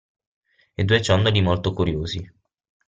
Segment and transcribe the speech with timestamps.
[0.73, 2.33] E due ciondoli molto curiosi.